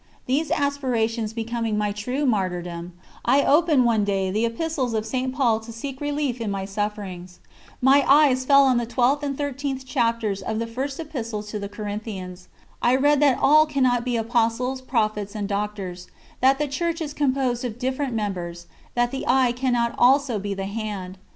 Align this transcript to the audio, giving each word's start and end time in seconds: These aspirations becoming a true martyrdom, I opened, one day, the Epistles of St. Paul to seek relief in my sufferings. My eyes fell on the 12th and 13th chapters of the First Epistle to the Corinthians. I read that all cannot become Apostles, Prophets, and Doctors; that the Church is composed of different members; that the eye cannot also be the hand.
These 0.25 0.49
aspirations 0.49 1.31
becoming 1.31 1.79
a 1.79 1.93
true 1.93 2.25
martyrdom, 2.25 2.93
I 3.23 3.43
opened, 3.43 3.85
one 3.85 4.03
day, 4.03 4.31
the 4.31 4.47
Epistles 4.47 4.95
of 4.95 5.05
St. 5.05 5.31
Paul 5.31 5.59
to 5.59 5.71
seek 5.71 6.01
relief 6.01 6.41
in 6.41 6.49
my 6.49 6.65
sufferings. 6.65 7.39
My 7.83 8.03
eyes 8.07 8.43
fell 8.43 8.63
on 8.63 8.77
the 8.77 8.87
12th 8.87 9.21
and 9.21 9.37
13th 9.37 9.85
chapters 9.85 10.41
of 10.41 10.57
the 10.57 10.65
First 10.65 10.99
Epistle 10.99 11.43
to 11.43 11.59
the 11.59 11.69
Corinthians. 11.69 12.47
I 12.81 12.95
read 12.95 13.19
that 13.19 13.37
all 13.39 13.67
cannot 13.67 14.03
become 14.03 14.25
Apostles, 14.25 14.81
Prophets, 14.81 15.35
and 15.35 15.47
Doctors; 15.47 16.07
that 16.39 16.57
the 16.57 16.67
Church 16.67 16.99
is 16.99 17.13
composed 17.13 17.63
of 17.63 17.77
different 17.77 18.15
members; 18.15 18.65
that 18.95 19.11
the 19.11 19.23
eye 19.27 19.51
cannot 19.51 19.93
also 19.99 20.39
be 20.39 20.55
the 20.55 20.65
hand. 20.65 21.19